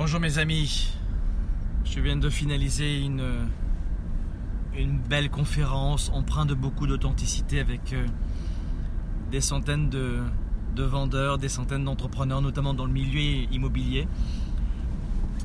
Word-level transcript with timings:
Bonjour 0.00 0.18
mes 0.18 0.38
amis, 0.38 0.94
je 1.84 2.00
viens 2.00 2.16
de 2.16 2.30
finaliser 2.30 3.02
une, 3.02 3.22
belle 5.10 5.28
conférence 5.28 6.10
empreinte 6.14 6.48
de 6.48 6.54
beaucoup 6.54 6.86
d'authenticité 6.86 7.60
avec 7.60 7.92
euh, 7.92 8.06
des 9.30 9.42
centaines 9.42 9.90
de, 9.90 10.20
de 10.74 10.84
vendeurs, 10.84 11.36
des 11.36 11.50
centaines 11.50 11.84
d'entrepreneurs, 11.84 12.40
notamment 12.40 12.72
dans 12.72 12.86
le 12.86 12.92
milieu 12.94 13.46
immobilier. 13.52 14.08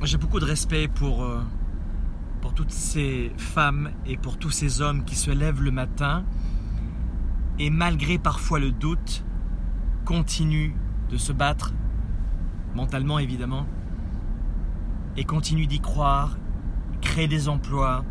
J'ai 0.04 0.16
beaucoup 0.16 0.40
de 0.40 0.46
respect 0.46 0.88
pour, 0.88 1.24
euh, 1.24 1.42
pour 2.40 2.54
toutes 2.54 2.72
ces 2.72 3.32
femmes 3.36 3.90
et 4.06 4.16
pour 4.16 4.38
tous 4.38 4.52
ces 4.52 4.80
hommes 4.80 5.04
qui 5.04 5.16
se 5.16 5.30
lèvent 5.30 5.60
le 5.60 5.70
matin 5.70 6.24
et 7.58 7.68
malgré 7.68 8.16
parfois 8.16 8.58
le 8.58 8.70
doute, 8.70 9.22
continuent 10.06 10.72
de 11.10 11.18
se 11.18 11.34
battre, 11.34 11.74
mentalement 12.74 13.18
évidemment, 13.18 13.66
et 15.16 15.24
continuent 15.24 15.66
d'y 15.66 15.80
croire, 15.80 16.38
créent 17.00 17.28
des 17.28 17.48
emplois, 17.48 18.04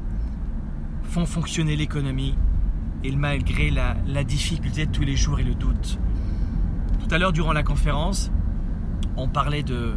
font 1.04 1.26
fonctionner 1.26 1.76
l'économie, 1.76 2.36
et 3.04 3.16
malgré 3.16 3.70
la, 3.70 4.24
difficulté 4.24 4.88
de 4.88 4.92
tous 4.92 5.04
les 5.04 5.16
jours 5.16 5.40
et 5.40 5.44
le 5.44 5.54
doute. 5.54 6.00
Tout 7.00 7.14
à 7.14 7.20
l'heure, 7.20 7.34
durant 7.34 7.54
la 7.54 7.62
conférence, 7.62 8.32
on 9.16 9.28
parlait 9.28 9.64
de, 9.64 9.94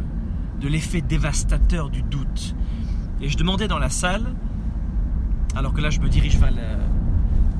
l'effet 0.61 1.01
dévastateur 1.01 1.89
du 1.89 2.03
doute. 2.03 2.55
Et 3.21 3.29
je 3.29 3.37
demandais 3.37 3.67
dans 3.67 3.79
la 3.79 3.89
salle, 3.89 4.35
alors 5.55 5.73
que 5.73 5.81
là 5.81 5.89
je 5.89 5.99
me 5.99 6.09
dirige 6.09 6.37
vers, 6.37 6.53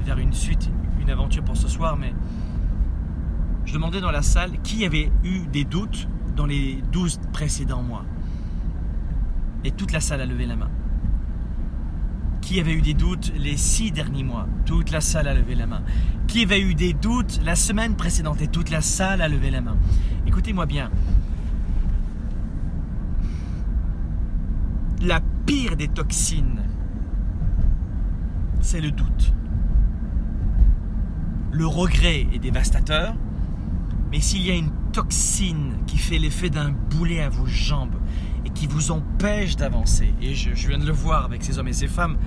vers 0.05 0.20
une 0.20 0.34
suite, 0.34 0.70
une 1.02 1.09
aventure 1.09 1.44
pour 1.44 1.58
ce 1.58 1.67
soir, 1.67 1.97
mais 1.97 2.13
je 3.66 3.73
demandais 3.73 4.02
dans 4.02 4.11
la 4.11 4.22
salle 4.22 4.61
qui 4.61 4.86
avait 4.86 5.11
eu 5.23 5.47
des 5.47 5.63
doutes 5.63 6.08
dans 6.36 6.45
les 6.45 6.81
12 6.91 7.20
précédents 7.34 7.81
mois? 7.81 8.05
Et 9.63 9.71
toute 9.71 9.91
la 9.91 9.99
salle 9.99 10.21
a 10.21 10.25
levé 10.25 10.45
la 10.45 10.55
main. 10.55 10.69
Qui 12.41 12.59
avait 12.59 12.73
eu 12.73 12.81
des 12.81 12.93
doutes 12.93 13.31
les 13.38 13.57
six 13.57 13.91
derniers 13.91 14.23
mois? 14.23 14.47
Toute 14.66 14.91
la 14.91 15.01
salle 15.01 15.27
a 15.27 15.33
levé 15.33 15.55
la 15.55 15.67
main. 15.67 15.81
Qui 16.27 16.43
avait 16.43 16.61
eu 16.61 16.73
des 16.73 16.93
doutes 16.93 17.41
la 17.43 17.55
semaine 17.55 17.95
précédente? 17.95 18.41
Et 18.41 18.47
toute 18.47 18.69
la 18.69 18.81
salle 18.81 19.21
a 19.21 19.27
levé 19.27 19.51
la 19.51 19.61
main. 19.61 19.77
Écoutez-moi 20.25 20.66
bien. 20.66 20.89
La 25.01 25.21
pire 25.45 25.75
des 25.75 25.88
toxines, 25.88 26.61
c'est 28.61 28.81
le 28.81 28.91
doute. 28.91 29.33
Le 31.51 31.66
regret 31.66 32.27
est 32.33 32.39
dévastateur, 32.39 33.16
mais 34.11 34.19
s'il 34.19 34.45
y 34.45 34.51
a 34.51 34.55
une 34.55 34.71
toxine 34.91 35.73
qui 35.88 35.97
fait 35.97 36.17
l'effet 36.17 36.49
d'un 36.49 36.71
boulet 36.71 37.21
à 37.21 37.29
vos 37.29 37.45
jambes 37.45 37.95
qui 38.59 38.67
vous 38.67 38.91
empêche 38.91 39.55
d'avancer, 39.55 40.13
et 40.21 40.35
je, 40.35 40.49
viens 40.52 40.79
de 40.79 40.85
le 40.85 40.91
voir 40.91 41.23
avec 41.23 41.45
ces 41.45 41.57
hommes 41.59 41.69
et 41.69 41.73
ces 41.73 41.88
femmes 41.88 42.17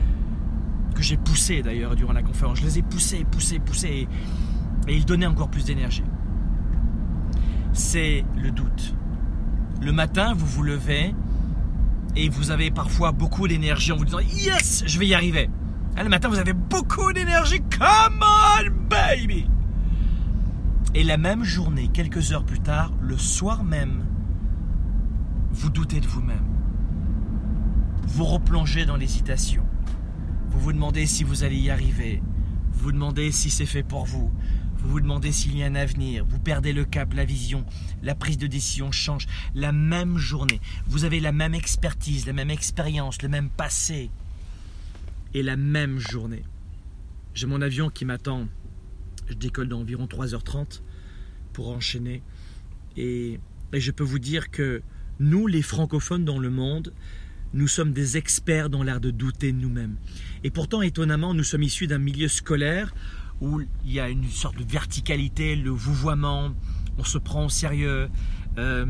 que 0.94 1.02
j'ai 1.02 1.19
poussés 1.19 1.61
d'ailleurs 1.61 1.94
durant 1.94 2.14
la 2.14 2.22
conférence, 2.22 2.58
je 2.58 2.64
les 2.64 2.78
ai 2.78 2.83
poussés, 2.83 3.27
poussés, 3.30 3.58
poussés, 3.58 4.08
et, 4.89 4.91
et 4.91 4.97
ils 4.97 5.05
donnaient 5.05 5.27
encore 5.27 5.50
plus 5.50 5.66
d'énergie. 5.66 6.05
C'est 7.74 8.24
le 8.34 8.50
doute. 8.50 8.94
Le 9.83 9.92
matin, 9.92 10.33
vous 10.33 10.47
vous 10.47 10.62
levez 10.62 11.14
et 12.16 12.30
vous 12.30 12.50
avez 12.50 12.70
parfois 12.70 13.12
beaucoup 13.12 13.46
d'énergie 13.46 13.92
en 13.92 13.96
vous 13.96 14.06
disant 14.06 14.20
Yes, 14.20 14.84
je 14.86 14.98
vais 14.98 15.08
y 15.08 15.14
arriver. 15.14 15.50
le 16.02 16.08
matin, 16.08 16.30
vous 16.30 16.39
avez 16.39 16.55
beaucoup 16.55 17.12
d'énergie. 17.12 17.61
Come 17.78 18.22
on, 18.22 18.70
baby! 18.89 19.46
Et 20.94 21.05
la 21.05 21.19
même 21.19 21.44
journée, 21.44 21.89
quelques 21.92 22.33
heures 22.33 22.44
plus 22.44 22.61
tard, 22.61 22.91
le 23.02 23.19
soir 23.19 23.64
même, 23.64 24.06
vous 25.53 25.70
doutez 25.70 26.00
de 26.00 26.06
vous-même. 26.06 26.45
Vous 28.06 28.25
replongez 28.25 28.84
dans 28.84 28.97
l'hésitation. 28.97 29.64
Vous 30.50 30.61
vous 30.61 30.72
demandez 30.72 31.06
si 31.06 31.25
vous 31.25 31.45
allez 31.45 31.58
y 31.58 31.70
arriver. 31.70 32.23
Vous 32.73 32.85
vous 32.85 32.92
demandez 32.92 33.33
si 33.33 33.51
c'est 33.51 33.67
fait 33.67 33.83
pour 33.83 34.05
vous. 34.05 34.33
Vous 34.79 34.89
vous 34.89 35.01
demandez 35.01 35.30
s'il 35.30 35.57
y 35.57 35.63
a 35.63 35.67
un 35.67 35.74
avenir. 35.74 36.24
Vous 36.24 36.39
perdez 36.39 36.73
le 36.73 36.85
cap, 36.85 37.14
la 37.14 37.24
vision. 37.24 37.64
La 38.02 38.14
prise 38.14 38.39
de 38.39 38.46
décision 38.46 38.90
change. 38.90 39.27
La 39.55 39.73
même 39.73 40.18
journée. 40.18 40.61
Vous 40.86 41.05
avez 41.05 41.20
la 41.20 41.33
même 41.33 41.55
expertise, 41.55 42.27
la 42.27 42.33
même 42.33 42.51
expérience, 42.51 43.23
le 43.23 43.29
même 43.29 43.48
passé. 43.48 44.11
Et 45.34 45.42
la 45.42 45.57
même 45.57 45.98
journée. 45.98 46.42
J'ai 47.34 47.46
mon 47.46 47.63
avion 47.63 47.89
qui 47.89 48.05
m'attend 48.05 48.48
je 49.29 49.34
décolle 49.34 49.69
dans 49.69 49.80
environ 49.80 50.07
3h30 50.07 50.83
pour 51.52 51.69
enchaîner. 51.69 52.23
Et, 52.96 53.39
et, 53.73 53.80
je 53.80 53.90
peux 53.90 54.05
vous 54.05 54.19
dire 54.19 54.51
que 54.51 54.83
nous, 55.22 55.46
les 55.46 55.62
francophones 55.62 56.24
dans 56.24 56.38
le 56.38 56.50
monde, 56.50 56.92
nous 57.55 57.68
sommes 57.68 57.92
des 57.92 58.16
experts 58.16 58.70
dans 58.70 58.83
l'art 58.83 59.00
de 59.00 59.10
douter 59.10 59.52
de 59.52 59.58
nous-mêmes. 59.58 59.96
Et 60.44 60.50
pourtant, 60.50 60.83
étonnamment, 60.83 61.34
nous 61.34 61.44
sommes 61.44 61.62
issus 61.62 61.86
d'un 61.86 61.98
milieu 61.98 62.28
scolaire 62.28 62.94
où 63.40 63.60
il 63.60 63.92
y 63.92 64.00
a 64.00 64.08
une 64.08 64.28
sorte 64.28 64.56
de 64.56 64.70
verticalité, 64.70 65.56
le 65.56 65.70
vouvoiement, 65.70 66.52
on 66.98 67.05
se 67.05 67.18
prend 67.18 67.46
au 67.46 67.48
sérieux. 67.48 68.08
Euh, 68.58 68.86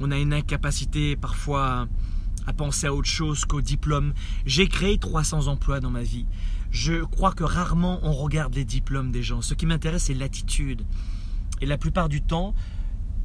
on 0.00 0.10
a 0.10 0.18
une 0.18 0.32
incapacité 0.32 1.16
parfois 1.16 1.88
à 2.46 2.52
penser 2.52 2.88
à 2.88 2.94
autre 2.94 3.08
chose 3.08 3.44
qu'au 3.44 3.60
diplôme. 3.60 4.14
J'ai 4.46 4.66
créé 4.66 4.98
300 4.98 5.46
emplois 5.46 5.80
dans 5.80 5.90
ma 5.90 6.02
vie 6.02 6.26
je 6.72 7.04
crois 7.04 7.32
que 7.32 7.44
rarement 7.44 8.00
on 8.02 8.12
regarde 8.12 8.54
les 8.54 8.64
diplômes 8.64 9.12
des 9.12 9.22
gens. 9.22 9.42
Ce 9.42 9.54
qui 9.54 9.66
m'intéresse, 9.66 10.04
c'est 10.04 10.14
l'attitude. 10.14 10.82
Et 11.60 11.66
la 11.66 11.76
plupart 11.76 12.08
du 12.08 12.22
temps, 12.22 12.54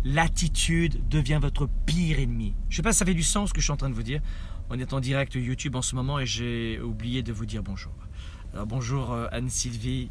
l'attitude 0.03 1.07
devient 1.09 1.39
votre 1.41 1.67
pire 1.85 2.19
ennemi. 2.19 2.53
Je 2.69 2.73
ne 2.73 2.75
sais 2.77 2.81
pas 2.81 2.93
si 2.93 2.99
ça 2.99 3.05
fait 3.05 3.13
du 3.13 3.23
sens 3.23 3.49
ce 3.49 3.53
que 3.53 3.59
je 3.59 3.65
suis 3.65 3.73
en 3.73 3.77
train 3.77 3.89
de 3.89 3.95
vous 3.95 4.03
dire. 4.03 4.21
On 4.69 4.77
est 4.79 4.93
en 4.93 4.99
direct 4.99 5.35
YouTube 5.35 5.75
en 5.75 5.81
ce 5.81 5.95
moment 5.95 6.19
et 6.19 6.25
j'ai 6.25 6.79
oublié 6.81 7.23
de 7.23 7.31
vous 7.31 7.45
dire 7.45 7.63
bonjour. 7.63 7.93
Alors 8.53 8.67
bonjour 8.67 9.13
euh, 9.13 9.27
Anne-Sylvie 9.31 10.09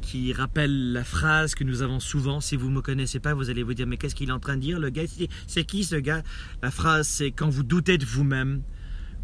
qui 0.00 0.32
rappelle 0.32 0.92
la 0.92 1.04
phrase 1.04 1.54
que 1.54 1.64
nous 1.64 1.82
avons 1.82 2.00
souvent. 2.00 2.40
Si 2.40 2.56
vous 2.56 2.70
ne 2.70 2.76
me 2.76 2.82
connaissez 2.82 3.20
pas, 3.20 3.34
vous 3.34 3.50
allez 3.50 3.62
vous 3.62 3.74
dire 3.74 3.86
mais 3.86 3.96
qu'est-ce 3.96 4.14
qu'il 4.14 4.28
est 4.28 4.32
en 4.32 4.40
train 4.40 4.56
de 4.56 4.62
dire 4.62 4.78
Le 4.78 4.90
gars, 4.90 5.02
c'est 5.46 5.64
qui 5.64 5.84
ce 5.84 5.96
gars? 5.96 6.22
La 6.62 6.70
phrase 6.70 7.08
c'est 7.08 7.32
quand 7.32 7.48
vous 7.48 7.62
doutez 7.62 7.98
de 7.98 8.04
vous-même, 8.04 8.62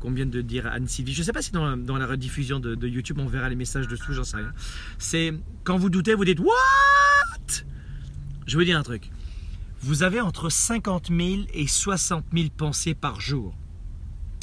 qu'on 0.00 0.10
vient 0.10 0.26
de 0.26 0.42
dire 0.42 0.66
Anne 0.66 0.88
Sylvie. 0.88 1.14
Je 1.14 1.20
ne 1.20 1.24
sais 1.24 1.32
pas 1.32 1.42
si 1.42 1.52
dans 1.52 1.74
la, 1.74 2.06
rediffusion 2.06 2.60
de, 2.60 2.74
de, 2.74 2.88
YouTube 2.88 3.18
on 3.18 3.26
verra 3.26 3.48
les 3.48 3.56
messages 3.56 3.88
dessous, 3.88 4.12
j'en 4.12 4.24
sais 4.24 4.38
rien. 4.38 4.52
C'est 4.98 5.32
quand 5.64 5.76
vous 5.76 5.90
doutez, 5.90 6.14
vous 6.14 6.24
dites 6.24 6.40
What? 6.40 7.64
Je 8.46 8.56
vous 8.56 8.64
dire 8.64 8.78
un 8.78 8.82
truc. 8.82 9.10
Vous 9.86 10.02
avez 10.02 10.20
entre 10.20 10.50
50 10.50 11.12
000 11.16 11.42
et 11.54 11.68
60 11.68 12.24
000 12.34 12.48
pensées 12.56 12.96
par 12.96 13.20
jour. 13.20 13.54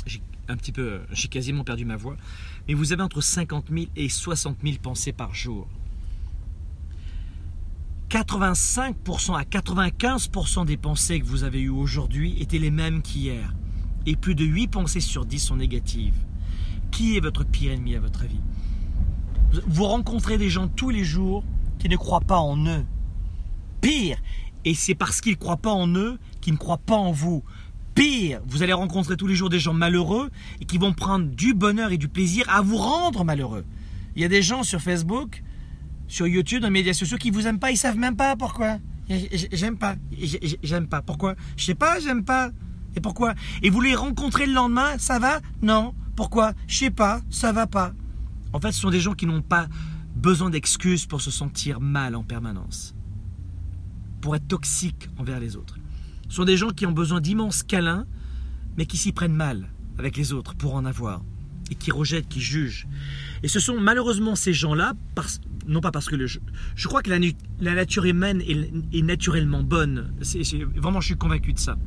J'ai 0.06 0.22
un 0.48 0.56
petit 0.56 0.72
peu, 0.72 1.02
j'ai 1.12 1.28
quasiment 1.28 1.66
perdu 1.66 1.84
ma 1.84 1.98
voix, 1.98 2.16
mais 2.66 2.74
vous 2.74 2.94
avez 2.94 3.04
entre 3.04 3.20
50 3.20 3.66
000 3.70 3.88
et 3.98 4.08
60 4.08 4.59
000 4.64 4.78
pensées 4.81 5.12
par 5.12 5.36
jour. 5.36 5.68
85% 8.09 9.38
à 9.38 9.44
95% 9.44 10.66
des 10.66 10.78
pensées 10.78 11.20
que 11.20 11.26
vous 11.26 11.44
avez 11.44 11.60
eues 11.60 11.68
aujourd'hui 11.68 12.42
étaient 12.42 12.58
les 12.58 12.72
mêmes 12.72 13.02
qu'hier 13.02 13.54
et 14.06 14.16
plus 14.16 14.36
de 14.36 14.46
8 14.46 14.68
pensées 14.70 15.02
sur 15.02 15.25
10 15.25 15.40
sont 15.40 15.58
négatives. 15.58 16.16
Qui 16.90 17.18
est 17.18 17.20
votre 17.20 17.44
pire 17.44 17.74
ennemi 17.74 17.96
à 17.96 18.00
votre 18.00 18.24
avis? 18.24 18.40
Vous 19.68 19.84
rencontrez 19.84 20.38
des 20.38 20.50
gens 20.50 20.70
tous 20.70 20.90
les 20.90 21.04
jours 21.04 21.44
qui 21.80 21.90
ne 21.90 21.98
croient 21.98 22.22
pas 22.22 22.40
en 22.40 22.66
eux. 22.66 22.86
Pire, 23.81 24.18
et 24.66 24.74
c'est 24.74 24.96
parce 24.96 25.22
qu'ils 25.22 25.34
ne 25.34 25.38
croient 25.38 25.57
pas 25.57 25.72
en 25.72 25.88
eux 25.96 26.18
qu'ils 26.41 26.53
ne 26.53 26.57
croient 26.57 26.78
pas 26.78 26.96
en 26.96 27.12
vous. 27.12 27.44
Pire, 27.96 28.41
vous 28.46 28.63
allez 28.63 28.74
rencontrer 28.74 29.18
tous 29.18 29.28
les 29.28 29.35
jours 29.35 29.50
des 29.50 29.59
gens 29.59 29.74
malheureux 29.74 30.31
et 30.59 30.66
qui 30.66 30.78
vont 30.78 30.94
prendre 30.94 31.28
du 31.28 31.53
bonheur 31.53 31.91
et 31.91 31.97
du 31.97 32.07
plaisir 32.07 32.46
à 32.50 32.62
vous 32.62 32.78
rendre 32.78 33.24
malheureux. 33.24 33.66
Il 34.16 34.22
y 34.22 34.25
a 34.25 34.28
des 34.28 34.41
gens 34.41 34.63
sur 34.63 34.81
Facebook, 34.81 35.44
sur 36.07 36.28
YouTube, 36.28 36.62
dans 36.62 36.68
les 36.68 36.74
médias 36.74 36.94
sociaux 36.94 37.18
qui 37.18 37.31
vous 37.31 37.47
aiment 37.47 37.59
pas, 37.59 37.72
ils 37.72 37.78
savent 37.78 37.97
même 37.97 38.16
pas 38.16 38.35
pourquoi. 38.35 38.79
J'aime 39.09 39.78
pas, 39.78 39.96
j'aime 40.63 40.88
pas. 40.88 41.01
Pourquoi? 41.01 41.36
Je 41.57 41.66
sais 41.66 41.75
pas, 41.75 42.00
j'aime 42.00 42.24
pas. 42.24 42.51
Et 42.95 43.01
pourquoi? 43.01 43.33
Et 43.62 43.69
vous 43.69 43.81
les 43.81 43.95
rencontrez 43.95 44.45
le 44.45 44.54
lendemain, 44.54 44.98
ça 44.98 45.19
va? 45.19 45.39
Non. 45.62 45.94
Pourquoi? 46.16 46.54
Je 46.68 46.77
sais 46.77 46.92
pas, 46.92 47.21
ça 47.30 47.51
va 47.51 47.68
pas. 47.68 47.94
En 48.54 48.59
fait, 48.59 48.71
ce 48.71 48.80
sont 48.80 48.92
des 48.92 49.00
gens 49.00 49.13
qui 49.13 49.25
n'ont 49.25 49.42
pas 49.42 49.68
besoin 50.16 50.50
d'excuses 50.50 51.06
pour 51.06 51.21
se 51.21 51.31
sentir 51.31 51.81
mal 51.81 52.16
en 52.16 52.24
permanence, 52.24 52.95
pour 54.24 54.38
être 54.38 54.48
toxiques 54.48 55.10
envers 55.18 55.42
les 55.42 55.58
autres. 55.58 55.78
Ce 56.30 56.38
sont 56.38 56.46
des 56.46 56.56
gens 56.56 56.70
qui 56.70 56.86
ont 56.86 56.94
besoin 56.94 57.20
d'immenses 57.20 57.62
câlins, 57.62 58.06
mais 58.78 58.86
qui 58.86 58.96
s'y 58.96 59.12
prennent 59.12 59.36
mal 59.36 59.68
avec 60.00 60.16
les 60.16 60.31
autres 60.31 60.56
pour 60.56 60.75
en 60.75 60.86
avoir, 60.86 61.22
et 61.70 61.75
qui 61.75 61.92
rejettent, 61.92 62.30
qui 62.30 62.40
jugent. 62.40 62.88
Et 63.44 63.50
ce 63.50 63.60
sont 63.60 63.78
malheureusement 63.78 64.38
ces 64.38 64.54
gens-là, 64.54 64.94
non 65.68 65.81
pas 65.81 65.92
parce 65.92 66.08
que 66.08 66.16
je 66.25 66.88
crois 66.88 67.02
que 67.02 67.10
la, 67.10 67.74
nature 67.75 68.06
humaine 68.06 68.42
est, 68.42 69.02
naturellement 69.02 69.62
bonne, 69.62 70.14
vraiment 70.78 71.02
je 71.02 71.08
suis 71.08 71.18
convaincu 71.18 71.52
de 71.52 71.60
ça. 71.60 71.78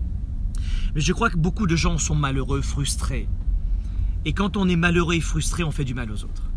Mais 0.94 1.00
je 1.00 1.14
crois 1.14 1.30
que 1.30 1.38
beaucoup 1.38 1.66
de 1.66 1.74
gens 1.74 1.96
sont 1.96 2.14
malheureux, 2.14 2.60
frustrés. 2.60 3.28
Et 4.26 4.34
quand 4.34 4.58
on 4.58 4.68
est 4.68 4.76
malheureux 4.76 5.14
et 5.14 5.20
frustré, 5.22 5.64
on 5.64 5.70
fait 5.70 5.86
du 5.86 5.94
mal 5.94 6.10
aux 6.12 6.22
autres. 6.22 6.50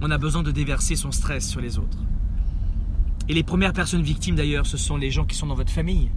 On 0.00 0.12
a 0.12 0.18
besoin 0.18 0.44
de 0.44 0.52
déverser 0.52 0.94
son 0.94 1.10
stress 1.10 1.48
sur 1.48 1.60
les 1.60 1.78
autres. 1.78 1.98
Et 3.28 3.34
les 3.34 3.42
premières 3.42 3.72
personnes 3.72 4.02
victimes 4.02 4.34
d'ailleurs, 4.34 4.66
ce 4.66 4.76
sont 4.76 4.96
les 4.96 5.10
gens 5.10 5.24
qui 5.24 5.36
sont 5.36 5.46
dans 5.46 5.54
votre 5.54 5.72
famille. 5.72 6.10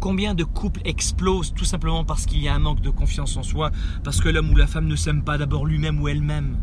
Combien 0.00 0.34
de 0.34 0.44
couples 0.44 0.80
explosent 0.84 1.52
tout 1.54 1.64
simplement 1.64 2.04
parce 2.04 2.26
qu'il 2.26 2.42
y 2.42 2.48
a 2.48 2.54
un 2.54 2.58
manque 2.58 2.80
de 2.80 2.90
confiance 2.90 3.36
en 3.36 3.42
soi, 3.42 3.70
parce 4.02 4.20
que 4.20 4.28
l'homme 4.28 4.50
ou 4.50 4.56
la 4.56 4.66
femme 4.66 4.86
ne 4.86 4.96
s'aime 4.96 5.22
pas 5.22 5.38
d'abord 5.38 5.66
lui-même 5.66 6.00
ou 6.00 6.08
elle-même, 6.08 6.56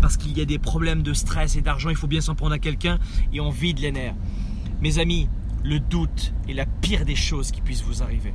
parce 0.00 0.16
qu'il 0.16 0.36
y 0.36 0.40
a 0.40 0.44
des 0.44 0.58
problèmes 0.58 1.02
de 1.02 1.12
stress 1.12 1.56
et 1.56 1.60
d'argent, 1.60 1.90
il 1.90 1.96
faut 1.96 2.06
bien 2.06 2.20
s'en 2.20 2.34
prendre 2.34 2.54
à 2.54 2.58
quelqu'un 2.58 2.98
et 3.32 3.40
on 3.40 3.50
vide 3.50 3.80
les 3.80 3.92
nerfs. 3.92 4.14
Mes 4.80 4.98
amis, 4.98 5.28
le 5.64 5.78
doute 5.78 6.32
est 6.48 6.54
la 6.54 6.66
pire 6.66 7.04
des 7.04 7.16
choses 7.16 7.50
qui 7.50 7.60
puissent 7.60 7.82
vous 7.82 8.02
arriver. 8.02 8.32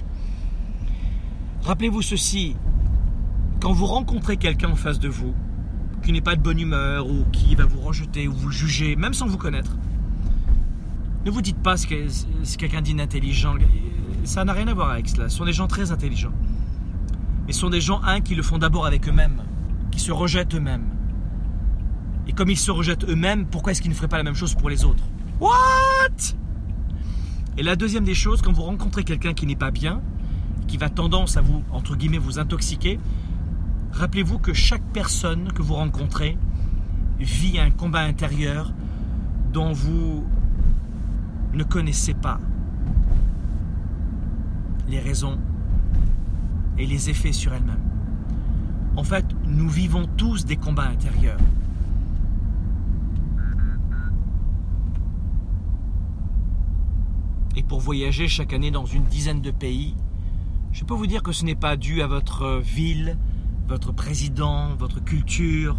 Rappelez-vous 1.64 2.02
ceci, 2.02 2.56
quand 3.62 3.72
vous 3.72 3.86
rencontrez 3.86 4.38
quelqu'un 4.38 4.72
en 4.72 4.76
face 4.76 5.00
de 5.00 5.08
vous, 5.08 5.34
qui 6.04 6.12
n'est 6.12 6.22
pas 6.22 6.36
de 6.36 6.42
bonne 6.42 6.60
humeur 6.60 7.08
ou 7.08 7.26
qui 7.32 7.56
va 7.56 7.66
vous 7.66 7.80
rejeter 7.80 8.28
ou 8.28 8.34
vous 8.34 8.52
juger, 8.52 8.96
même 8.96 9.14
sans 9.14 9.28
vous 9.28 9.38
connaître, 9.38 9.76
ne 11.26 11.32
vous 11.32 11.42
dites 11.42 11.58
pas 11.58 11.78
que 11.78 12.08
c'est 12.44 12.58
quelqu'un 12.58 12.82
d'inintelligent. 12.82 13.56
Ça 14.26 14.44
n'a 14.44 14.54
rien 14.54 14.68
à 14.68 14.74
voir 14.74 14.92
avec 14.92 15.08
cela. 15.08 15.30
Ce 15.30 15.38
sont 15.38 15.46
des 15.46 15.54
gens 15.54 15.68
très 15.68 15.92
intelligents. 15.92 16.34
Mais 17.48 17.54
ce 17.54 17.60
sont 17.62 17.70
des 17.70 17.82
gens, 17.82 18.02
un, 18.04 18.22
qui 18.22 18.36
le 18.36 18.44
font 18.44 18.58
d'abord 18.58 18.86
avec 18.86 19.08
eux-mêmes, 19.08 19.42
qui 19.92 20.00
se 20.00 20.12
rejettent 20.12 20.56
eux-mêmes. 20.56 20.86
Et 22.28 22.34
comme 22.34 22.50
ils 22.50 22.58
se 22.58 22.72
rejettent 22.72 23.10
eux-mêmes, 23.10 23.46
pourquoi 23.46 23.72
est-ce 23.72 23.82
qu'ils 23.82 23.92
ne 23.92 23.96
feraient 23.96 24.08
pas 24.08 24.18
la 24.18 24.24
même 24.24 24.36
chose 24.36 24.56
pour 24.56 24.70
les 24.70 24.84
autres? 24.84 25.04
What? 25.40 26.36
Et 27.58 27.64
la 27.64 27.76
deuxième 27.76 28.04
des 28.04 28.16
choses, 28.16 28.42
quand 28.42 28.52
vous 28.52 28.64
rencontrez 28.64 29.04
quelqu'un 29.04 29.34
qui 29.34 29.46
n'est 29.46 29.56
pas 29.56 29.72
bien, 29.72 30.02
qui 30.68 30.78
va 30.78 30.90
tendance 30.90 31.38
à 31.38 31.42
vous, 31.42 31.64
entre 31.72 31.96
guillemets, 31.96 32.18
vous 32.18 32.40
intoxiquer, 32.40 33.00
rappelez-vous 33.94 34.40
que 34.40 34.54
chaque 34.54 34.84
personne 34.94 35.52
que 35.54 35.62
vous 35.62 35.76
rencontrez 35.76 36.38
vit 37.20 37.60
un 37.60 37.72
combat 37.72 38.02
intérieur 38.02 38.74
dont 39.54 39.72
vous 39.72 40.26
ne 41.54 41.64
connaissez 41.64 42.14
pas 42.14 42.40
les 44.88 45.00
raisons 45.00 45.40
et 46.78 46.86
les 46.86 47.10
effets 47.10 47.32
sur 47.32 47.54
elle-même. 47.54 47.80
En 48.96 49.04
fait, 49.04 49.26
nous 49.46 49.70
vivons 49.70 50.06
tous 50.18 50.46
des 50.46 50.58
combats 50.58 50.88
intérieurs. 50.88 51.40
Et 57.56 57.64
pour 57.64 57.80
voyager 57.80 58.28
chaque 58.28 58.54
année 58.54 58.72
dans 58.72 58.86
une 58.86 59.04
dizaine 59.04 59.42
de 59.42 59.52
pays, 59.52 59.96
je 60.72 60.84
peux 60.84 60.96
vous 60.96 61.06
dire 61.06 61.22
que 61.22 61.32
ce 61.32 61.46
n'est 61.46 61.56
pas 61.56 61.76
dû 61.76 62.02
à 62.02 62.08
votre 62.08 62.60
ville, 62.60 63.18
votre 63.68 63.92
président, 63.92 64.76
votre 64.76 65.04
culture, 65.04 65.78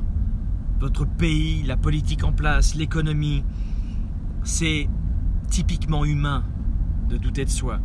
votre 0.81 1.06
pays, 1.06 1.62
la 1.62 1.76
politique 1.76 2.25
en 2.25 2.32
place, 2.32 2.75
l'économie. 2.75 3.44
C'est 4.42 4.88
typiquement 5.50 6.04
humain 6.04 6.44
de 7.08 7.16
douter 7.16 7.44
de 7.44 7.50
soi. 7.50 7.81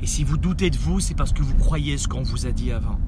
Et 0.00 0.06
si 0.06 0.24
vous 0.24 0.36
doutez 0.36 0.70
de 0.70 0.76
vous, 0.76 1.00
c'est 1.00 1.14
parce 1.14 1.32
que 1.32 1.42
vous 1.42 1.54
croyez 1.54 1.98
ce 1.98 2.08
qu'on 2.08 2.22
vous 2.22 2.46
a 2.46 2.52
dit 2.52 2.70
avant. 2.70 2.98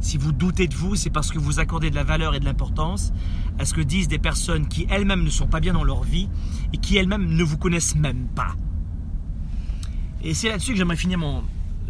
Si 0.00 0.16
vous 0.16 0.32
doutez 0.32 0.68
de 0.68 0.74
vous, 0.74 0.94
c'est 0.94 1.10
parce 1.10 1.32
que 1.32 1.38
vous 1.38 1.58
accordez 1.58 1.90
de 1.90 1.94
la 1.94 2.04
valeur 2.04 2.34
et 2.34 2.40
de 2.40 2.44
l'importance 2.44 3.12
à 3.58 3.64
ce 3.64 3.74
que 3.74 3.80
disent 3.80 4.08
des 4.08 4.18
personnes 4.18 4.68
qui 4.68 4.86
elles-mêmes 4.90 5.24
ne 5.24 5.30
sont 5.30 5.48
pas 5.48 5.60
bien 5.60 5.72
dans 5.72 5.82
leur 5.82 6.04
vie 6.04 6.28
et 6.72 6.76
qui 6.76 6.96
elles-mêmes 6.96 7.34
ne 7.34 7.42
vous 7.42 7.58
connaissent 7.58 7.96
même 7.96 8.28
pas. 8.28 8.54
Et 10.22 10.34
c'est 10.34 10.48
là-dessus 10.48 10.72
que 10.72 10.78
j'aimerais 10.78 10.96
finir 10.96 11.18
mon, 11.18 11.42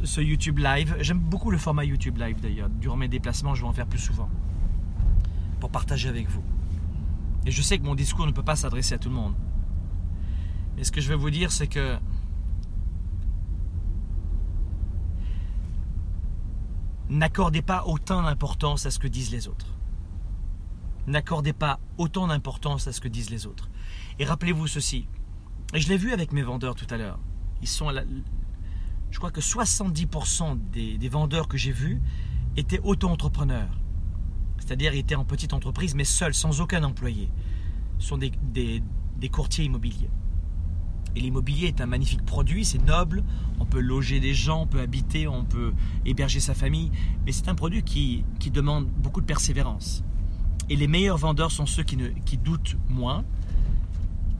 ce 0.04 0.20
YouTube 0.20 0.58
Live. 0.58 0.96
J'aime 1.00 1.18
beaucoup 1.18 1.50
le 1.50 1.58
format 1.58 1.84
YouTube 1.84 2.18
Live 2.18 2.40
d'ailleurs. 2.40 2.68
Durant 2.68 2.96
mes 2.96 3.08
déplacements, 3.08 3.54
je 3.54 3.62
vais 3.62 3.68
en 3.68 3.72
faire 3.72 3.86
plus 3.86 3.98
souvent. 3.98 4.28
Pour 5.60 5.70
partager 5.70 6.08
avec 6.08 6.28
vous. 6.28 6.42
Et 7.46 7.50
je 7.50 7.62
sais 7.62 7.78
que 7.78 7.84
mon 7.84 7.94
discours 7.94 8.26
ne 8.26 8.32
peut 8.32 8.42
pas 8.42 8.56
s'adresser 8.56 8.94
à 8.94 8.98
tout 8.98 9.08
le 9.08 9.14
monde. 9.14 9.34
Mais 10.76 10.84
ce 10.84 10.92
que 10.92 11.00
je 11.00 11.08
vais 11.08 11.16
vous 11.16 11.30
dire, 11.30 11.50
c'est 11.50 11.66
que 11.66 11.98
n'accordez 17.08 17.62
pas 17.62 17.84
autant 17.86 18.22
d'importance 18.22 18.86
à 18.86 18.90
ce 18.90 18.98
que 18.98 19.08
disent 19.08 19.32
les 19.32 19.48
autres. 19.48 19.74
N'accordez 21.06 21.54
pas 21.54 21.80
autant 21.96 22.26
d'importance 22.26 22.86
à 22.86 22.92
ce 22.92 23.00
que 23.00 23.08
disent 23.08 23.30
les 23.30 23.46
autres. 23.46 23.70
Et 24.18 24.24
rappelez-vous 24.24 24.66
ceci, 24.66 25.08
et 25.74 25.80
je 25.80 25.88
l'ai 25.88 25.96
vu 25.96 26.12
avec 26.12 26.32
mes 26.32 26.42
vendeurs 26.42 26.74
tout 26.74 26.86
à 26.90 26.96
l'heure, 26.96 27.18
ils 27.62 27.68
sont 27.68 27.90
je 29.10 29.18
crois 29.18 29.30
que 29.30 29.40
70% 29.40 30.58
des, 30.70 31.08
vendeurs 31.08 31.48
que 31.48 31.56
j'ai 31.56 31.72
vus 31.72 32.00
étaient 32.56 32.80
auto-entrepreneurs. 32.80 33.78
C'est-à-dire 34.58 34.94
étaient 34.94 35.14
en 35.14 35.24
petite 35.24 35.52
entreprise, 35.52 35.94
mais 35.94 36.04
seuls, 36.04 36.34
sans 36.34 36.60
aucun 36.60 36.82
employé. 36.84 37.30
Ce 37.98 38.08
sont 38.08 38.18
des, 38.18 38.82
courtiers 39.30 39.64
immobiliers. 39.64 40.10
Et 41.16 41.20
l'immobilier 41.20 41.68
est 41.68 41.80
un 41.80 41.86
magnifique 41.86 42.24
produit, 42.24 42.64
c'est 42.64 42.84
noble, 42.84 43.24
on 43.58 43.64
peut 43.64 43.80
loger 43.80 44.20
des 44.20 44.34
gens, 44.34 44.62
on 44.62 44.66
peut 44.66 44.80
habiter, 44.80 45.26
on 45.26 45.44
peut 45.44 45.72
héberger 46.04 46.38
sa 46.38 46.54
famille, 46.54 46.90
mais 47.24 47.32
c'est 47.32 47.48
un 47.48 47.54
produit 47.54 47.82
qui, 47.82 48.24
demande 48.52 48.86
beaucoup 48.86 49.20
de 49.20 49.26
persévérance. 49.26 50.04
Et 50.68 50.76
les 50.76 50.86
meilleurs 50.86 51.16
vendeurs 51.16 51.50
sont 51.50 51.66
ceux 51.66 51.82
qui, 51.82 51.96
qui 52.26 52.36
doutent 52.36 52.76
moins, 52.88 53.24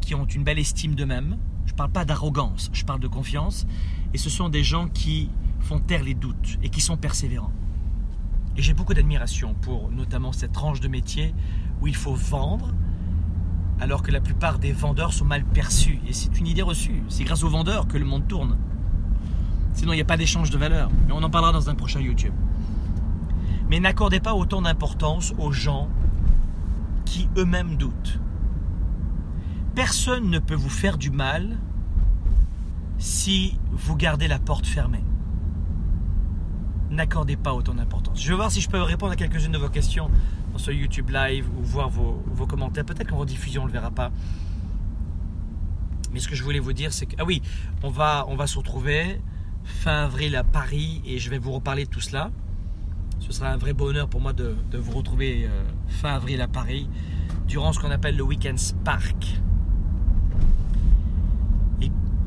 qui 0.03 0.15
ont 0.15 0.27
une 0.27 0.45
belle 0.45 0.59
estime 0.59 0.95
d'eux-mêmes, 0.95 1.39
je 1.67 1.73
ne 1.73 1.77
parle 1.77 1.91
pas 1.91 2.05
d'arrogance, 2.05 2.71
je 2.73 2.85
parle 2.85 3.01
de 3.01 3.09
confiance. 3.09 3.67
Et 4.15 4.19
ce 4.19 4.31
sont 4.31 4.49
des 4.49 4.63
gens 4.63 4.89
qui 4.89 5.31
font 5.61 5.79
taire 5.79 6.03
les 6.03 6.15
doutes 6.15 6.59
et 6.63 6.69
qui 6.69 6.81
sont 6.81 6.97
persévérants. 6.97 7.53
Et 8.57 8.63
j'ai 8.63 8.75
beaucoup 8.75 8.95
d'admiration 8.95 9.55
pour 9.61 9.91
notamment 9.91 10.33
cette 10.33 10.53
tranche 10.53 10.81
de 10.81 10.89
métier 10.89 11.35
où 11.81 11.87
il 11.87 11.95
faut 11.95 12.15
vendre, 12.15 12.75
alors 13.81 14.03
que 14.03 14.11
la 14.11 14.21
plupart 14.21 14.59
des 14.59 14.73
vendeurs 14.73 15.13
sont 15.13 15.25
mal 15.25 15.45
perçus. 15.45 16.01
Et 16.09 16.13
c'est 16.13 16.39
une 16.39 16.47
idée 16.47 16.63
reçue. 16.63 17.03
C'est 17.09 17.25
grâce 17.25 17.45
aux 17.45 17.49
vendeurs 17.49 17.87
que 17.87 17.99
le 17.99 18.05
monde 18.05 18.27
tourne. 18.27 18.57
Sinon, 19.75 19.93
il 19.93 19.97
n'y 19.97 20.03
a 20.03 20.07
pas 20.07 20.17
d'échange 20.17 20.51
de 20.51 20.59
valeur. 20.59 20.91
Mais 21.07 21.13
on 21.13 21.23
en 21.23 21.31
parlera 21.31 21.53
dans 21.53 21.71
un 21.71 21.75
prochain 21.75 22.01
YouTube. 22.01 22.35
Mais 23.71 23.79
n'accordez 23.79 24.19
pas 24.19 24.35
autant 24.35 24.63
d'importance 24.63 25.35
aux 25.39 25.53
gens 25.53 25.89
qui 27.05 27.29
eux-mêmes 27.37 27.77
doutent 27.77 28.19
personne 29.79 30.29
ne 30.29 30.41
peut 30.41 30.57
vous 30.57 30.71
faire 30.71 30.99
du 30.99 31.13
mal 31.13 31.57
si 32.99 33.59
vous 33.71 33.97
gardez 33.97 34.29
la 34.29 34.39
porte 34.39 34.67
fermée. 34.67 35.05
N'accordez 36.91 37.37
pas 37.37 37.55
autant 37.55 37.75
d'importance. 37.75 38.23
Je 38.23 38.29
vais 38.29 38.35
voir 38.35 38.51
si 38.51 38.61
je 38.61 38.69
peux 38.69 38.81
répondre 38.81 39.13
à 39.13 39.17
quelques-unes 39.17 39.53
de 39.53 39.59
vos 39.59 39.69
questions 39.69 40.11
dans 40.53 40.59
ce 40.59 40.71
YouTube 40.71 41.11
live 41.11 41.47
ou 41.59 41.63
voir 41.63 41.89
vos, 41.89 42.47
commentaires. 42.47 42.85
Peut-être 42.85 43.09
qu'en 43.09 43.19
rediffusion, 43.19 43.63
on 43.63 43.65
ne 43.67 43.71
le 43.71 43.75
verra 43.75 43.91
pas. 43.91 44.11
Mais 46.13 46.21
ce 46.21 46.29
que 46.29 46.35
je 46.35 46.43
voulais 46.43 46.59
vous 46.59 46.73
dire, 46.73 46.93
c'est 46.93 47.07
que. 47.07 47.15
Ah 47.19 47.25
oui, 47.25 47.43
on 47.83 47.91
va, 47.91 48.25
se 48.47 48.59
retrouver 48.59 49.21
fin 49.65 50.05
avril 50.05 50.35
à 50.35 50.45
Paris 50.45 51.03
et 51.05 51.19
je 51.19 51.29
vais 51.29 51.39
vous 51.39 51.53
reparler 51.53 51.85
de 51.85 51.91
tout 51.91 52.01
cela. 52.01 52.31
Ce 53.21 53.33
sera 53.33 53.51
un 53.51 53.59
vrai 53.59 53.75
bonheur 53.75 54.09
pour 54.09 54.21
moi 54.21 54.33
de, 54.33 54.57
vous 54.73 54.93
retrouver 54.93 55.45
euh, 55.45 55.65
fin 55.89 56.15
avril 56.15 56.41
à 56.41 56.49
Paris 56.49 56.89
durant 57.47 57.73
ce 57.73 57.81
qu'on 57.81 57.91
appelle 57.91 58.17
le 58.17 58.23
Weekend 58.23 58.59
Spark. 58.59 59.41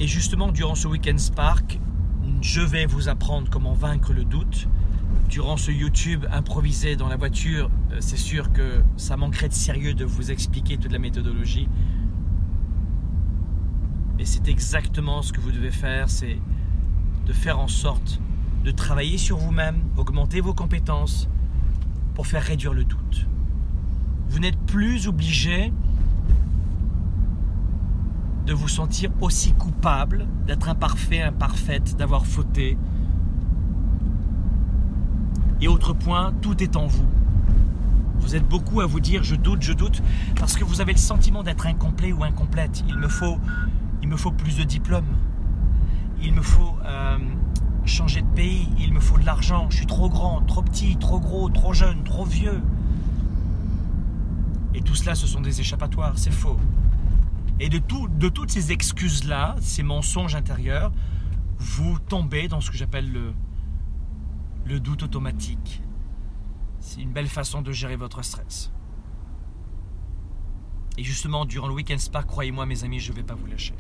Et 0.02 0.08
justement, 0.08 0.52
durant 0.52 0.74
ce 0.74 0.88
Weekend 0.88 1.20
Spark, 1.20 1.80
je 2.42 2.62
vais 2.62 2.88
vous 2.88 3.08
apprendre 3.08 3.52
comment 3.52 3.74
vaincre 3.74 4.14
le 4.14 4.24
doute. 4.24 4.68
Durant 5.30 5.58
ce 5.58 5.70
YouTube 5.70 6.26
improvisé 6.32 6.96
dans 6.96 7.08
la 7.08 7.18
voiture, 7.18 7.70
euh, 7.92 7.98
c'est 8.00 8.18
sûr 8.18 8.52
que 8.52 8.82
ça 8.98 9.16
manquerait 9.16 9.48
de 9.48 9.54
sérieux 9.54 9.94
de 9.94 10.04
vous 10.04 10.32
expliquer 10.32 10.78
toute 10.78 10.92
la 10.92 10.98
méthodologie. 10.98 11.70
Mais 14.18 14.26
c'est 14.26 14.48
exactement 14.48 15.22
ce 15.22 15.32
que 15.34 15.40
vous 15.40 15.52
devez 15.52 15.70
faire, 15.70 16.10
c'est 16.10 16.40
de 17.28 17.34
faire 17.34 17.60
en 17.60 17.68
sorte 17.68 18.20
de 18.64 18.72
travailler 18.72 19.20
sur 19.20 19.38
vous-même, 19.38 19.84
augmenter 19.98 20.42
vos 20.42 20.56
compétences 20.56 21.30
pour 22.16 22.26
faire 22.26 22.42
réduire 22.42 22.74
le 22.74 22.86
doute. 22.86 23.28
Vous 24.30 24.40
n'êtes 24.40 24.60
plus 24.66 25.08
obligé 25.08 25.72
de 28.46 28.54
vous 28.54 28.68
sentir 28.68 29.12
aussi 29.22 29.54
coupable 29.54 30.26
d'être 30.48 30.70
imparfait, 30.70 31.22
imparfaite, 31.22 31.96
d'avoir 31.96 32.26
fauté. 32.26 32.78
Et 35.62 35.68
autre 35.68 35.94
point, 35.94 36.34
tout 36.42 36.62
est 36.64 36.76
en 36.76 36.88
vous. 36.88 37.06
Vous 38.20 38.36
êtes 38.36 38.48
beaucoup 38.48 38.82
à 38.82 38.86
vous 38.86 39.00
dire 39.00 39.24
je 39.24 39.36
doute, 39.36 39.62
je 39.62 39.74
doute, 39.74 40.02
parce 40.36 40.56
que 40.56 40.64
vous 40.64 40.82
avez 40.82 40.92
le 40.92 40.98
sentiment 40.98 41.44
d'être 41.44 41.68
incomplet 41.68 42.12
ou 42.12 42.24
incomplète. 42.24 42.84
Il 42.88 42.98
me 42.98 43.08
faut, 43.08 44.32
plus 44.32 44.58
de 44.58 44.64
diplômes. 44.64 45.06
Il 46.24 46.34
me 46.34 46.42
faut 46.42 46.76
euh, 46.86 47.18
changer 47.86 48.22
de 48.22 48.28
pays. 48.28 48.70
Il 48.80 48.94
me 48.94 49.00
faut 49.00 49.18
de 49.18 49.26
l'argent. 49.26 49.68
Je 49.70 49.78
suis 49.78 49.88
trop 49.88 50.10
grand, 50.10 50.42
trop 50.42 50.62
petit, 50.62 50.98
trop 50.98 51.20
gros, 51.20 51.50
trop 51.50 51.74
jeune, 51.74 52.04
trop 52.04 52.26
vieux. 52.26 52.62
Et 54.74 54.82
tout 54.82 54.96
cela, 54.96 55.16
ce 55.16 55.28
sont 55.28 55.42
des 55.42 55.60
échappatoires. 55.60 56.14
C'est 56.16 56.32
faux. 56.32 56.58
Et 57.64 57.70
de, 57.70 57.78
tout, 57.78 58.08
de 58.08 58.28
toutes 58.28 58.50
ces 58.50 58.72
excuses-là, 58.72 59.56
ces 59.62 59.84
mensonges 59.84 60.34
intérieurs, 60.34 60.92
vous 61.60 62.00
tombez 62.00 62.48
dans 62.48 62.60
ce 62.60 62.72
que 62.72 62.76
j'appelle 62.76 63.12
le, 63.12 63.34
le 64.66 64.80
doute 64.80 65.04
automatique. 65.04 65.84
C'est 66.80 67.02
une 67.02 67.12
belle 67.12 67.28
façon 67.28 67.62
de 67.62 67.72
gérer 67.72 67.98
votre 67.98 68.24
stress. 68.24 68.72
Et 70.98 71.04
justement, 71.04 71.46
durant 71.46 71.68
le 71.68 71.76
week-end 71.76 72.00
Spa, 72.00 72.24
croyez-moi 72.24 72.66
mes 72.66 72.84
amis, 72.84 73.00
je 73.00 73.12
ne 73.12 73.18
vais 73.18 73.24
pas 73.24 73.36
vous 73.36 73.46
lâcher. 73.46 73.76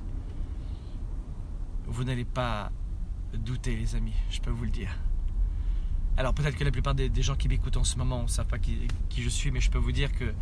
Vous 1.87 2.03
n'allez 2.03 2.23
pas 2.23 2.71
douter 3.33 3.75
les 3.75 3.95
amis, 3.95 4.13
je 4.29 4.41
peux 4.41 4.51
vous 4.51 4.65
le 4.65 4.69
dire. 4.69 4.95
Alors 6.21 6.35
peut-être 6.35 6.55
que 6.55 6.63
la 6.63 6.69
plupart 6.69 6.93
des, 6.93 7.09
gens 7.23 7.33
qui 7.35 7.49
m'écoutent 7.49 7.77
en 7.77 7.83
ce 7.83 7.97
moment 7.97 8.21
ne 8.21 8.27
savent 8.27 8.45
pas 8.45 8.59
qui, 8.59 8.87
je 9.17 9.27
suis, 9.27 9.49
mais 9.49 9.59
je 9.59 9.71
peux 9.71 9.79
vous 9.79 9.91
dire 9.91 10.13
que 10.13 10.35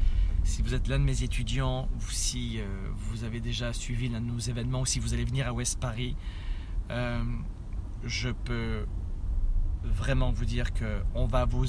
si 0.44 0.62
vous 0.62 0.74
êtes 0.74 0.90
l'un 0.90 1.00
de 1.00 1.06
mes 1.06 1.24
étudiants 1.24 1.88
ou 1.96 2.02
si 2.12 2.60
euh, 2.60 2.66
vous 2.98 3.24
avez 3.24 3.40
déjà 3.40 3.72
suivi 3.72 4.10
l'un 4.10 4.20
de 4.20 4.26
nos 4.26 4.40
événements 4.40 4.82
ou 4.82 4.86
si 4.86 5.00
vous 5.00 5.14
allez 5.14 5.24
venir 5.24 5.48
à 5.48 5.54
West 5.54 5.80
Paris, 5.80 6.18
euh, 6.92 7.24
je 8.04 8.28
peux 8.28 8.88
vraiment 9.86 10.34
vous 10.34 10.44
dire 10.44 10.74
que 10.74 11.02
on 11.16 11.28
va 11.28 11.46
vous, 11.46 11.68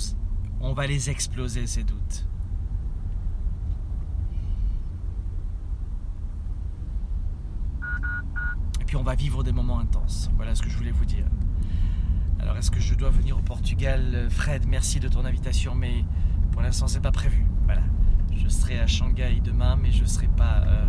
on 0.61 0.73
va 0.73 0.89
les 0.89 1.09
exploser 1.09 1.69
ces 1.69 1.85
doutes. 1.85 2.27
Et 8.81 8.85
puis 8.85 8.97
on 8.97 9.05
va 9.05 9.15
vivre 9.15 9.45
des 9.45 9.53
moments 9.53 9.79
intenses. 9.79 10.29
Voilà 10.35 10.57
ce 10.57 10.63
que 10.63 10.69
je 10.69 10.77
voulais 10.77 10.91
vous 10.91 11.05
dire. 11.05 11.27
Alors 12.41 12.57
est-ce 12.57 12.71
que 12.71 12.81
je 12.81 12.95
dois 12.95 13.11
venir 13.11 13.37
au 13.37 13.43
Portugal 13.43 14.29
Fred, 14.31 14.67
merci 14.67 14.99
de 14.99 15.09
ton 15.09 15.27
invitation, 15.27 15.75
mais 15.75 16.05
pour 16.53 16.63
l'instant 16.63 16.89
c'est 16.89 17.01
pas 17.01 17.13
prévu. 17.13 17.45
Voilà. 17.67 17.83
Je 18.35 18.49
serai 18.49 18.79
à 18.79 18.87
Shanghai 18.87 19.41
demain, 19.45 19.77
mais 19.77 19.93
je 19.93 20.07
serai 20.07 20.29
euh, 20.41 20.87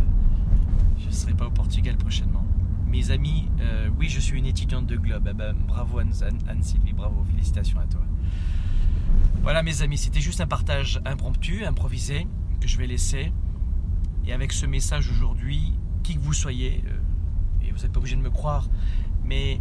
serai 1.10 1.34
pas 1.34 1.48
au 1.48 1.52
Portugal 1.52 1.98
prochainement. 1.98 2.46
Mes 2.88 3.12
amis, 3.12 3.50
euh, 3.60 3.90
oui, 3.98 4.08
je 4.08 4.20
suis 4.20 4.38
une 4.38 4.46
étudiante 4.46 4.88
de 4.88 4.96
Globe. 4.96 5.28
Eh 5.30 5.34
ben, 5.34 5.54
bravo 5.68 6.00
Anne-Sylvie, 6.00 6.94
bravo, 6.94 7.26
félicitations 7.26 7.80
à 7.80 7.86
toi. 7.86 8.02
Voilà 9.42 9.62
mes 9.62 9.82
amis, 9.82 9.98
c'était 9.98 10.22
juste 10.22 10.40
un 10.40 10.48
partage 10.48 11.02
impromptu, 11.04 11.66
improvisé, 11.66 12.28
que 12.62 12.68
je 12.68 12.78
vais 12.78 12.88
laisser. 12.88 13.34
Et 14.26 14.32
avec 14.32 14.54
ce 14.54 14.66
message 14.66 15.10
aujourd'hui, 15.10 15.74
qui 16.04 16.16
que 16.16 16.22
vous 16.22 16.34
soyez, 16.34 16.84
euh, 16.88 17.68
et 17.68 17.72
vous 17.72 17.80
n'êtes 17.80 17.92
pas 17.92 18.00
obligé 18.00 18.16
de 18.16 18.22
me 18.22 18.30
croire, 18.30 18.70
mais 19.26 19.60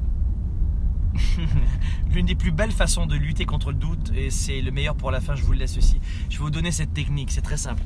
L'une 2.14 2.26
des 2.26 2.34
plus 2.34 2.50
belles 2.50 2.72
façons 2.72 3.06
de 3.06 3.16
lutter 3.16 3.44
contre 3.44 3.70
le 3.70 3.78
doute, 3.78 4.12
et 4.14 4.30
c'est 4.30 4.60
le 4.60 4.70
meilleur 4.70 4.94
pour 4.94 5.10
la 5.10 5.20
fin, 5.20 5.34
je 5.34 5.42
vous 5.42 5.52
le 5.52 5.58
laisse 5.58 5.76
aussi. 5.76 6.00
Je 6.28 6.38
vais 6.38 6.44
vous 6.44 6.50
donner 6.50 6.72
cette 6.72 6.92
technique, 6.92 7.30
c'est 7.30 7.42
très 7.42 7.56
simple. 7.56 7.82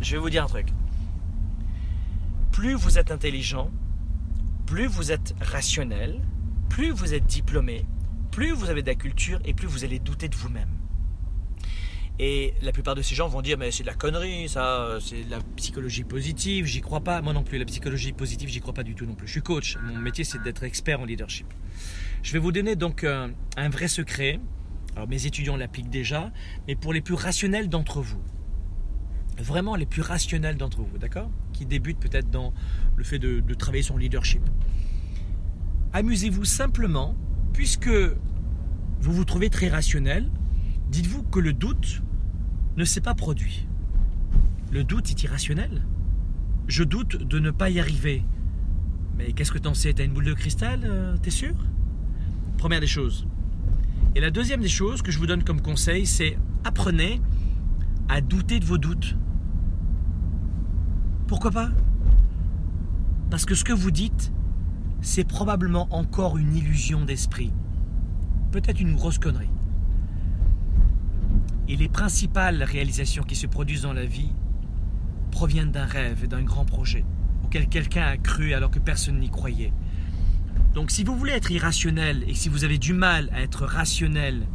Je 0.00 0.12
vais 0.12 0.18
vous 0.18 0.30
dire 0.30 0.44
un 0.44 0.48
truc. 0.48 0.68
Plus 2.50 2.74
vous 2.74 2.98
êtes 2.98 3.10
intelligent, 3.10 3.70
plus 4.66 4.86
vous 4.86 5.12
êtes 5.12 5.34
rationnel, 5.40 6.20
plus 6.68 6.90
vous 6.90 7.14
êtes 7.14 7.26
diplômé, 7.26 7.86
plus 8.30 8.52
vous 8.52 8.70
avez 8.70 8.82
de 8.82 8.88
la 8.88 8.94
culture 8.94 9.40
et 9.44 9.54
plus 9.54 9.66
vous 9.66 9.84
allez 9.84 9.98
douter 9.98 10.28
de 10.28 10.36
vous-même. 10.36 10.68
Et 12.18 12.54
la 12.62 12.72
plupart 12.72 12.94
de 12.94 13.02
ces 13.02 13.14
gens 13.14 13.28
vont 13.28 13.42
dire 13.42 13.58
mais 13.58 13.70
c'est 13.70 13.82
de 13.82 13.88
la 13.88 13.94
connerie, 13.94 14.48
ça, 14.48 14.98
c'est 15.00 15.24
de 15.24 15.30
la 15.30 15.40
psychologie 15.56 16.04
positive, 16.04 16.66
j'y 16.66 16.80
crois 16.80 17.00
pas. 17.00 17.22
Moi 17.22 17.32
non 17.32 17.42
plus, 17.42 17.58
la 17.58 17.64
psychologie 17.64 18.12
positive, 18.12 18.48
j'y 18.48 18.60
crois 18.60 18.74
pas 18.74 18.82
du 18.82 18.94
tout 18.94 19.06
non 19.06 19.14
plus. 19.14 19.26
Je 19.26 19.32
suis 19.32 19.42
coach, 19.42 19.78
mon 19.82 19.98
métier 19.98 20.24
c'est 20.24 20.42
d'être 20.42 20.62
expert 20.62 21.00
en 21.00 21.04
leadership. 21.04 21.46
Je 22.22 22.32
vais 22.32 22.38
vous 22.38 22.52
donner 22.52 22.76
donc 22.76 23.04
un, 23.04 23.68
vrai 23.68 23.88
secret. 23.88 24.40
Alors 24.94 25.08
mes 25.08 25.26
étudiants 25.26 25.56
l'appliquent 25.56 25.90
déjà, 25.90 26.30
mais 26.68 26.76
pour 26.76 26.92
les 26.92 27.00
plus 27.00 27.14
rationnels 27.14 27.68
d'entre 27.68 28.00
vous, 28.00 28.22
vraiment 29.38 29.74
les 29.74 29.86
plus 29.86 30.02
rationnels 30.02 30.56
d'entre 30.56 30.82
vous, 30.82 30.98
d'accord? 30.98 31.30
Qui 31.52 31.66
débutent 31.66 31.98
peut-être 31.98 32.30
dans 32.30 32.52
le 32.96 33.04
fait 33.04 33.18
de, 33.18 33.40
de 33.40 33.54
travailler 33.54 33.82
son 33.82 33.96
leadership. 33.96 34.42
Amusez-vous 35.94 36.44
simplement, 36.44 37.16
puisque 37.52 37.88
vous 37.88 39.12
vous 39.12 39.24
trouvez 39.24 39.50
très 39.50 39.68
rationnel, 39.68 40.30
dites-vous 40.90 41.22
que 41.24 41.40
le 41.40 41.52
doute 41.52 42.02
ne 42.76 42.84
s'est 42.84 43.00
pas 43.00 43.14
produit. 43.14 43.66
Le 44.70 44.84
doute 44.84 45.10
est 45.10 45.22
irrationnel. 45.24 45.82
Je 46.68 46.84
doute 46.84 47.16
de 47.16 47.38
ne 47.38 47.50
pas 47.50 47.68
y 47.68 47.80
arriver. 47.80 48.24
Mais 49.18 49.32
qu'est-ce 49.32 49.52
que 49.52 49.58
t'en 49.58 49.74
sais? 49.74 49.92
T'as 49.92 50.04
une 50.04 50.12
boule 50.12 50.24
de 50.24 50.34
cristal 50.34 50.80
euh, 50.84 51.16
T'es 51.16 51.30
sûr? 51.30 51.54
Première 52.62 52.78
des 52.78 52.86
choses. 52.86 53.26
Et 54.14 54.20
la 54.20 54.30
deuxième 54.30 54.60
des 54.60 54.68
choses 54.68 55.02
que 55.02 55.10
je 55.10 55.18
vous 55.18 55.26
donne 55.26 55.42
comme 55.42 55.60
conseil, 55.60 56.06
c'est 56.06 56.38
apprenez 56.62 57.20
à 58.08 58.20
douter 58.20 58.60
de 58.60 58.64
vos 58.64 58.78
doutes. 58.78 59.16
Pourquoi 61.26 61.50
pas? 61.50 61.70
Parce 63.30 63.46
que 63.46 63.56
ce 63.56 63.64
que 63.64 63.72
vous 63.72 63.90
dites, 63.90 64.32
c'est 65.00 65.24
probablement 65.24 65.88
encore 65.90 66.38
une 66.38 66.54
illusion 66.54 67.04
d'esprit. 67.04 67.52
Peut-être 68.52 68.80
une 68.80 68.94
grosse 68.94 69.18
connerie. 69.18 69.50
Et 71.66 71.74
les 71.74 71.88
principales 71.88 72.62
réalisations 72.62 73.24
qui 73.24 73.34
se 73.34 73.48
produisent 73.48 73.82
dans 73.82 73.92
la 73.92 74.06
vie 74.06 74.30
proviennent 75.32 75.72
d'un 75.72 75.86
rêve 75.86 76.22
et 76.22 76.28
d'un 76.28 76.44
grand 76.44 76.64
projet 76.64 77.04
auquel 77.42 77.68
quelqu'un 77.68 78.04
a 78.04 78.16
cru 78.18 78.54
alors 78.54 78.70
que 78.70 78.78
personne 78.78 79.18
n'y 79.18 79.30
croyait. 79.30 79.72
Donc 80.74 80.90
si 80.90 81.04
vous 81.04 81.16
voulez 81.16 81.32
être 81.32 81.50
irrationnel 81.50 82.24
et 82.26 82.34
si 82.34 82.48
vous 82.48 82.64
avez 82.64 82.78
du 82.78 82.94
mal 82.94 83.28
à 83.32 83.42
être 83.42 83.66
rationnel 83.66 84.46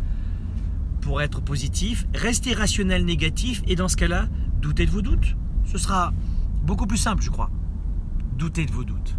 pour 1.01 1.21
être 1.21 1.41
positif, 1.41 2.07
restez 2.13 2.53
rationnel 2.53 3.05
négatif 3.05 3.62
et 3.67 3.75
dans 3.75 3.88
ce 3.88 3.97
cas-là, 3.97 4.27
doutez 4.62 4.86
de 4.86 4.91
vos 4.91 5.01
doutes. 5.01 5.36
Ce 5.65 5.77
sera 5.77 6.13
beaucoup 6.63 6.88
plus 6.88 6.97
simple, 6.97 7.21
je 7.21 7.29
crois. 7.29 7.51
Doutez 8.38 8.65
de 8.65 8.71
vos 8.71 8.83
doutes. 8.83 9.15